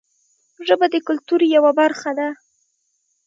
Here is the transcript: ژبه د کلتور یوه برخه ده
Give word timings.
ژبه 0.67 0.87
د 0.93 0.95
کلتور 1.07 1.41
یوه 1.55 1.71
برخه 1.79 2.11
ده 2.17 2.29